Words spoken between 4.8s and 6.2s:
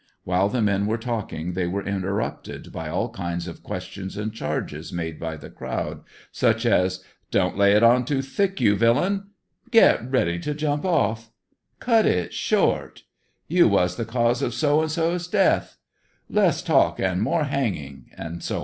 made by the crowd,